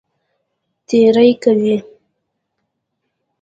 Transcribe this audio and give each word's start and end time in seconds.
تېری 0.87 1.31
کوي. 1.43 1.75